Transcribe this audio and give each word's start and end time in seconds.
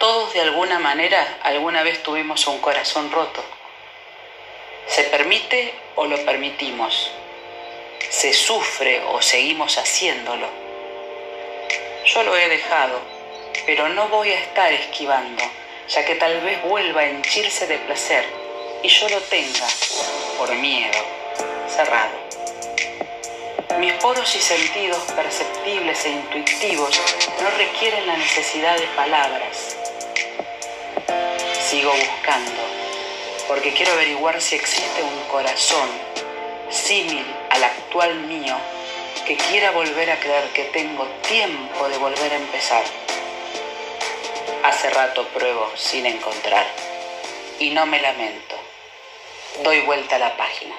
Todos 0.00 0.32
de 0.32 0.40
alguna 0.40 0.78
manera 0.78 1.40
alguna 1.42 1.82
vez 1.82 2.02
tuvimos 2.02 2.46
un 2.46 2.58
corazón 2.60 3.12
roto. 3.12 3.44
¿Se 4.86 5.04
permite 5.04 5.74
o 5.94 6.06
lo 6.06 6.24
permitimos? 6.24 7.10
¿Se 8.08 8.32
sufre 8.32 9.02
o 9.08 9.20
seguimos 9.20 9.76
haciéndolo? 9.76 10.46
Yo 12.06 12.22
lo 12.22 12.34
he 12.34 12.48
dejado, 12.48 12.98
pero 13.66 13.90
no 13.90 14.08
voy 14.08 14.30
a 14.30 14.40
estar 14.40 14.72
esquivando, 14.72 15.44
ya 15.86 16.02
que 16.06 16.14
tal 16.14 16.40
vez 16.40 16.62
vuelva 16.62 17.02
a 17.02 17.06
henchirse 17.06 17.66
de 17.66 17.76
placer 17.80 18.24
y 18.82 18.88
yo 18.88 19.06
lo 19.10 19.20
tenga, 19.20 19.66
por 20.38 20.50
miedo, 20.54 21.04
cerrado. 21.68 22.16
Mis 23.78 23.92
poros 23.94 24.34
y 24.34 24.40
sentidos 24.40 25.02
perceptibles 25.14 26.06
e 26.06 26.08
intuitivos 26.08 26.98
no 27.42 27.50
requieren 27.50 28.06
la 28.06 28.16
necesidad 28.16 28.78
de 28.78 28.86
palabras. 28.96 29.76
Sigo 31.70 31.92
buscando, 31.92 32.62
porque 33.46 33.72
quiero 33.72 33.92
averiguar 33.92 34.42
si 34.42 34.56
existe 34.56 35.04
un 35.04 35.20
corazón 35.28 35.88
símil 36.68 37.24
al 37.48 37.62
actual 37.62 38.12
mío 38.22 38.56
que 39.24 39.36
quiera 39.36 39.70
volver 39.70 40.10
a 40.10 40.18
creer 40.18 40.48
que 40.52 40.64
tengo 40.64 41.06
tiempo 41.28 41.88
de 41.88 41.96
volver 41.98 42.32
a 42.32 42.38
empezar. 42.38 42.82
Hace 44.64 44.90
rato 44.90 45.28
pruebo 45.28 45.70
sin 45.76 46.06
encontrar 46.06 46.66
y 47.60 47.70
no 47.70 47.86
me 47.86 48.02
lamento. 48.02 48.56
Doy 49.62 49.82
vuelta 49.82 50.16
a 50.16 50.18
la 50.18 50.36
página. 50.36 50.74